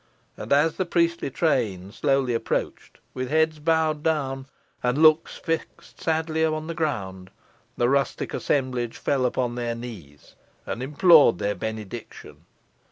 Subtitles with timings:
[0.35, 4.47] And as the priestly train slowly approached, with heads bowed down,
[4.81, 7.29] and looks fixed sadly upon the ground,
[7.77, 10.33] the rustic assemblage fell upon their knees,
[10.65, 12.47] and implored their benediction.